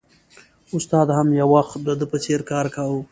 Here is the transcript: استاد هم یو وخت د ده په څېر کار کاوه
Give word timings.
استاد 0.77 1.07
هم 1.17 1.27
یو 1.39 1.47
وخت 1.55 1.75
د 1.87 1.89
ده 1.99 2.05
په 2.11 2.17
څېر 2.23 2.39
کار 2.51 2.65
کاوه 2.75 3.01